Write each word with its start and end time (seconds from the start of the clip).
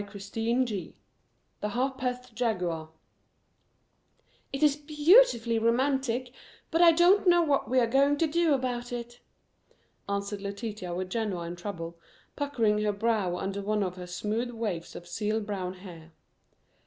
CHAPTER 0.01 0.19
II 0.39 0.95
THE 1.59 1.69
HARPETH 1.69 2.33
JAGUAR 2.33 2.89
"It 4.51 4.63
is 4.63 4.75
beautifully 4.75 5.59
romantic, 5.59 6.31
but 6.71 6.81
I 6.81 6.91
don't 6.91 7.27
know 7.27 7.43
what 7.43 7.69
we 7.69 7.77
are 7.79 7.85
going 7.85 8.17
to 8.17 8.25
do 8.25 8.55
about 8.55 8.91
it," 8.91 9.19
answered 10.09 10.41
Letitia 10.41 10.95
with 10.95 11.11
genuine 11.11 11.55
trouble, 11.55 11.99
puckering 12.35 12.81
her 12.81 12.91
brow 12.91 13.35
under 13.37 13.61
one 13.61 13.83
of 13.83 13.95
her 13.97 14.07
smooth 14.07 14.49
waves 14.49 14.95
of 14.95 15.07
seal 15.07 15.39
brown 15.39 15.75
hair. 15.75 16.11